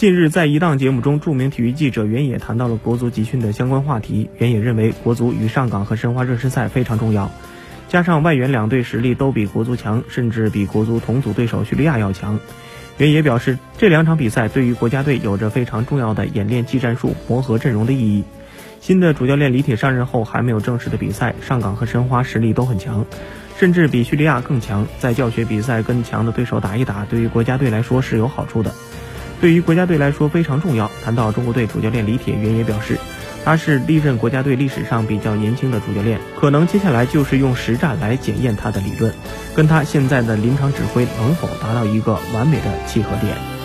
[0.00, 4.30] 近日，在一档节目中，著名体育记者袁野谈到了国足集训的相关话题。
[4.38, 7.30] 袁野认为，国足与上港和申花热身赛非常重要，
[7.86, 12.40] 加上外援两队实力都比国足强，甚至比国足同组对手叙利亚要强。
[12.96, 18.24] 袁野表示，这两场比赛对于国家队有着非常重要的演练技战术、磨合阵容的意义。
[18.80, 23.04] 新的主教练李铁上任后，还没有正式的比赛，上港和申花实力都很强，
[23.58, 24.86] 甚至比叙利亚更强。
[24.98, 28.72] 在教学比赛跟强的对手打一打，对于国家队来说是有好处的。
[29.40, 30.90] 对于国家队来说非常重要。
[31.02, 32.98] 谈到中国队主教练李铁，袁也表示，
[33.44, 39.12] 他是历任国家队历史上比较年轻的主教练，可能接下来就是用实战来检验他的理论，
[39.54, 43.59] 跟他现在的临场指挥能否达到一个完美的契合点。